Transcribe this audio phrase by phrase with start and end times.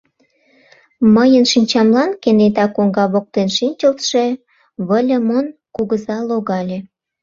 [1.15, 4.25] Мыйын шинчамлан кенета коҥга воктен шинчылтше
[4.87, 6.77] Выльымон кугыза логале.